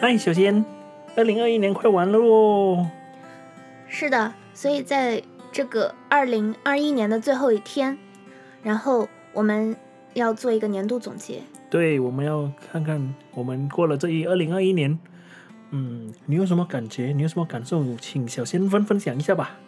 [0.00, 0.64] 嗨，小仙，
[1.14, 2.90] 二零二一年快完了哦。
[3.86, 7.98] 是的，所以在这个二零二一年的最后一天，
[8.62, 9.76] 然后我们
[10.14, 11.42] 要做一个年度总结。
[11.68, 14.98] 对，我们要看看我们过了这一二零二一年，
[15.68, 17.12] 嗯，你有什么感觉？
[17.14, 17.84] 你有什么感受？
[18.00, 19.58] 请小仙分分享一下吧。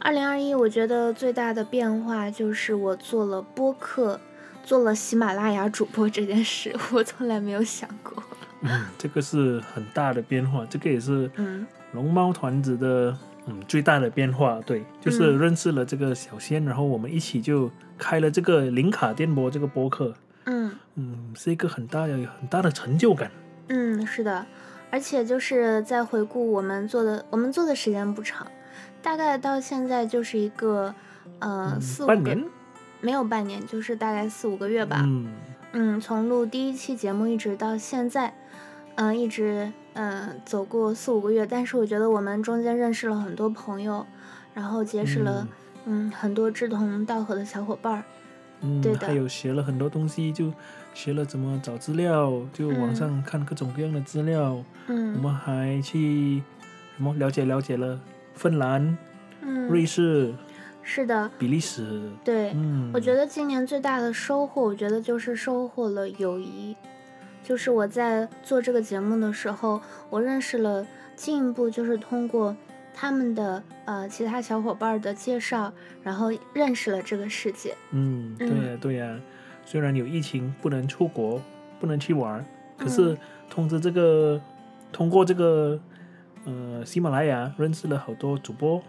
[0.00, 4.20] 二零二一，我觉得最大的变化就是我做了播客，
[4.64, 8.20] 做了喜马拉雅主播这件事，我从来没有想过。
[8.62, 13.16] 嗯， 这个是很大的变化，这个也是嗯龙猫团子的
[13.46, 14.60] 嗯最大的变化。
[14.64, 20.14] 对，就是嗯认识了这个小仙，然后我们一起就开了这个零卡电波这个播客。
[20.44, 23.30] 嗯嗯，是一个很大的很大的成就感。
[23.68, 24.44] 嗯，是的，
[24.90, 28.46] 而且就是在回顾我们做的，我们做的时间不长，
[29.00, 30.94] 大概到现在就是一个
[31.38, 32.44] 呃嗯四五年
[33.00, 35.02] 没有半年，就是大概四五个月吧。
[35.06, 35.28] 嗯
[35.72, 38.34] 嗯，从录第一期节目一直到现在，
[38.96, 44.06] 嗯、一直嗯、呃走过四五个月，但是我觉得我们中间认识了很多朋友，
[44.52, 45.48] 然后结识了
[45.86, 48.04] 嗯很多志同道合的小伙伴儿。
[48.60, 50.52] 嗯，对的还有学了很多东西，就
[50.94, 54.62] 学了怎么找资料，就网嗯上看各种各样的资料。
[54.88, 56.42] 嗯我嗯们还去
[56.96, 57.98] 什么了解了解了
[58.34, 58.96] 芬兰、
[59.68, 60.34] 瑞嗯，士、
[60.82, 62.02] 是的，比利时。
[62.24, 62.52] 对。
[62.54, 66.76] 嗯，我觉得今年最大的收获，我觉得就是收获了友谊。
[67.42, 72.56] 就是我在做这个节目的时候，我认识了，进一步就是通过
[72.94, 75.72] 他们的呃其他小伙伴的介绍，
[76.02, 77.74] 然后认识了这个世界。
[77.90, 79.20] 嗯，对呀、对呀、
[79.64, 81.42] 虽然有疫情不能出国，
[81.80, 82.44] 不能去玩，
[82.78, 83.18] 可嗯是
[83.50, 84.40] 通知这个，
[84.92, 85.80] 通过这个
[86.44, 88.82] 呃喜马拉雅认识了好多主播，嗯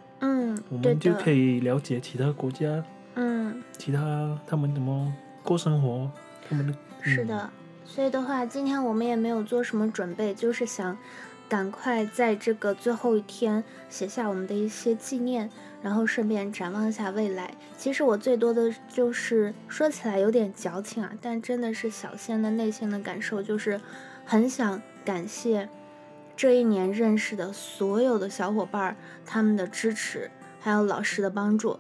[0.70, 2.84] 我，们就可以了解其他国家、
[3.16, 6.10] 嗯，其他他们怎么过生活，
[6.50, 7.50] 他们的嗯是的。
[7.86, 10.98] 所以的话，今天我们也没有做什么准备，就是想
[11.50, 15.50] 赶快在这个最后一天写下我们的一些纪念，
[15.82, 17.52] 然后顺便展望一下未来。
[17.78, 23.80] 其实我最多的就是说起来有点矫情啊，但真的是小仙的内心的感受，就是
[24.26, 25.68] 很想感谢
[26.36, 28.96] 这一年认识的所有的小伙伴儿，
[29.26, 30.32] 他们的支持，
[30.64, 31.78] 还有老师的帮助，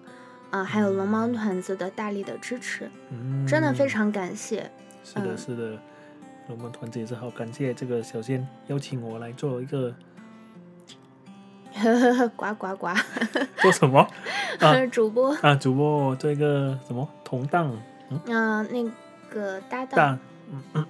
[0.51, 4.69] 啊、还有龙猫团子的大力的支持，嗯真的非常感谢。
[5.03, 5.37] 是的，嗯。
[5.37, 5.79] 是的，
[6.49, 9.93] 龙猫团子也是好感谢这个小仙邀请我来做一个
[12.35, 12.87] 呱呱呱，
[13.61, 14.05] 做什么？
[14.59, 17.75] 啊 主播，啊主播做一个什么同档
[18.09, 18.83] 嗯、那
[19.33, 20.19] 个搭档，大
[20.51, 20.85] 嗯嗯。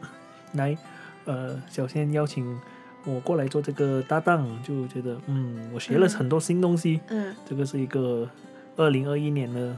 [0.54, 0.78] 来
[1.26, 2.60] 呃小仙邀请
[3.06, 8.30] 我过来做这个搭档，就觉得嗯我学了嗯很多新东西，嗯这个是一个
[8.76, 9.78] 二零二一年的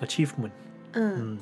[0.00, 0.50] achievement，
[0.92, 1.38] 嗯，嗯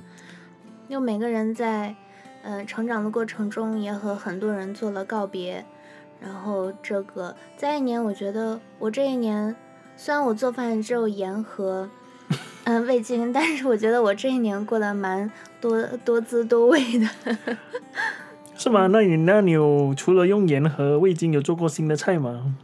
[0.89, 1.95] 就每个人在
[2.43, 5.65] 呃成长的过程中，也和很多人做了告别。
[6.21, 9.55] 然后这个在一年，我觉得我这一年，
[9.97, 11.89] 虽然我做饭只有盐和
[12.65, 17.09] 嗯、 味精，但是我觉得我这一年过得蛮多多姿多味的。
[18.59, 18.89] 是吗？
[18.89, 22.57] 那你那你有除了用盐和味精，有做过新的菜吗？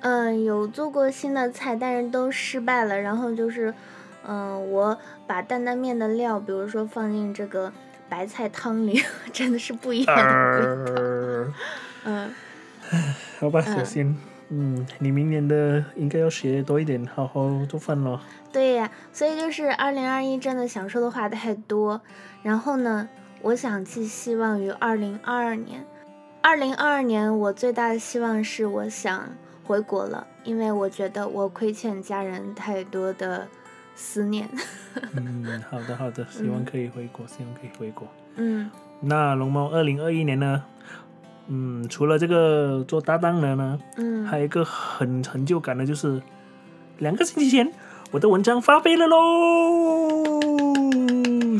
[0.00, 2.98] 嗯，有做过新的菜，但是都失败了。
[2.98, 3.72] 然后就是，
[4.26, 7.70] 嗯，我把担担面的料，比如说放进这个
[8.08, 11.02] 白菜汤里， 真的是不一样的味道。
[11.02, 11.54] 呃
[12.04, 12.34] 嗯，
[13.38, 14.16] 好吧，嗯小仙，
[14.48, 18.18] 嗯，你明年的应该要学多一点，好好做饭咯。
[18.50, 22.00] 对呀，所以就是二零二一真的想说的话太多。
[22.42, 23.08] 然后呢，
[23.42, 25.84] 我想寄希望于二零二二年。
[26.40, 29.28] 二零二二年，我最大的希望是我想
[29.64, 33.46] 回国了，因为我觉得我亏欠家人太多的
[33.94, 34.48] 思念。
[35.14, 38.06] 嗯， 好的好的，希望可以回国，希望可以回国。
[38.36, 38.70] 嗯
[39.00, 40.62] 那龙猫二零二一年呢？
[41.48, 46.22] 嗯，除了这个做搭档的呢，嗯，还有一个很成就感的，就是
[46.98, 47.72] 两个星期前
[48.12, 50.31] 我的文章发飞了喽！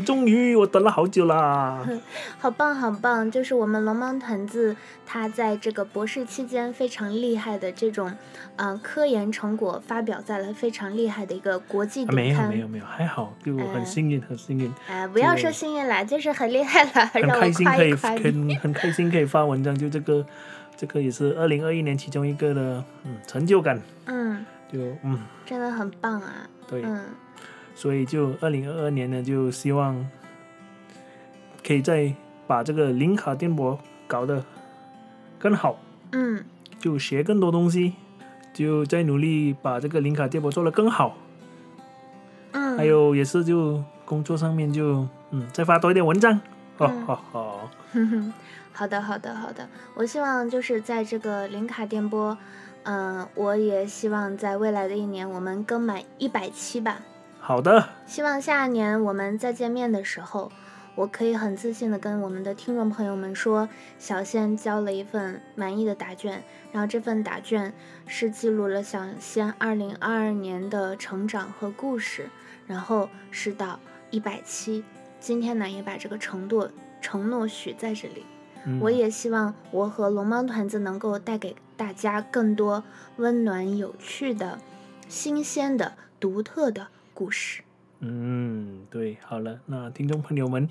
[0.03, 1.83] 终于，我等了好久啦。
[2.37, 3.31] 好棒好棒！
[3.31, 4.75] 就是我们龙猫团子，
[5.05, 8.13] 他在这个博士期间非常厉害的这种，
[8.57, 12.41] 呃，科研成果发表在了非常厉害的一个国际啊没有。
[12.49, 14.71] 没有没有，还好，就很嗯幸运很幸运。
[14.87, 17.93] 哎，不要说幸运啦，就是很厉害了， 很开心可以。
[17.93, 20.25] 很很开心可以发文章，就这个
[20.75, 26.47] 这个也是二零二一年其中一个的嗯成就感，嗯，就嗯真的很棒啊。
[26.67, 26.99] 对，嗯
[27.75, 30.07] 所以就二零二二年呢，就希望
[31.65, 32.13] 可以再
[32.45, 33.77] 把这个零卡电波
[34.07, 34.43] 搞得
[35.39, 35.77] 更好，
[36.11, 36.43] 嗯
[36.79, 37.93] 就学更多东西，
[38.53, 41.17] 就再努力把这个零卡电波做得更好，
[42.51, 46.39] 嗯，还有也是就工作上面就嗯再发多一点文章，
[46.77, 47.71] 哈哈哈。
[47.93, 48.33] 哼哼，
[48.73, 49.67] 好的，好的，好的。
[49.95, 52.37] 我希望就是在这个零卡电波，
[52.83, 56.99] 嗯、我也希望在未来的一年我们更满一百期吧。
[57.45, 60.49] 好的，希望下一年我们再见面的时候，
[60.95, 63.67] 我可以很自信的跟我们的听众朋友们说，
[63.99, 66.41] 小仙交了一份满意的答卷，
[66.71, 67.73] 然后这份答卷
[68.07, 72.29] 是记录了小仙二零二二年的成长和故事，
[72.65, 73.77] 然后是到
[74.09, 74.85] 一百期，
[75.19, 76.69] 今天呢也把这个承诺
[77.01, 78.25] 承诺许在这里。
[78.63, 82.85] 嗯我也希望我和龙猫团子能够带给大家更多
[83.17, 84.59] 温暖、有趣的、
[85.09, 85.91] 新鲜的、
[86.21, 87.61] 独特的故事。
[87.99, 90.67] 嗯，对，好了，那听众朋友们，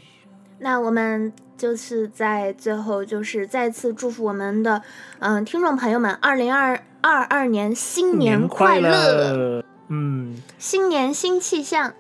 [0.58, 4.82] 那我们就是在最后，就是再次祝福我们的
[5.18, 8.90] 嗯、听众朋友们，二零二二二年新年快乐，
[9.34, 9.64] 乐！
[9.88, 11.94] 嗯，新年新气象。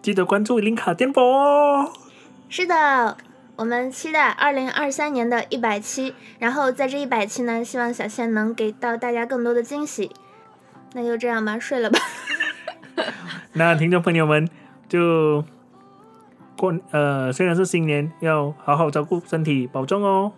[0.00, 1.92] 记得关注林卡电波哦。
[2.48, 3.16] 是的，
[3.56, 10.12] 我们期待二零二三年的一百期，然后在这一百期呢，希望小仙能给到大家更多的惊喜。
[10.92, 11.98] 那就这样吧，睡了吧。
[13.54, 14.48] 那听众朋友们
[14.88, 15.44] 就
[16.56, 20.32] 过呃，虽然是新年，要好好照顾身体，保重哦。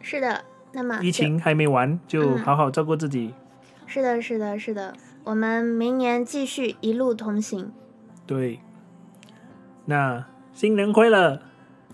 [0.00, 3.34] 是的，那么疫情还没完，就嗯好好照顾自己。
[3.86, 4.94] 是的，是的，是的，
[5.24, 7.72] 我们明年继续一路同行，
[8.26, 8.60] 对，
[9.86, 11.40] 那新年快乐，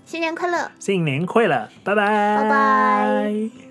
[0.04, 0.70] 新年快乐！
[0.78, 3.67] 新年快乐，拜拜，拜拜。